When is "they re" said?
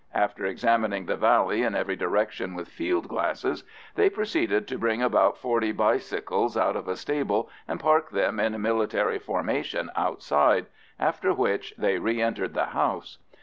11.77-12.19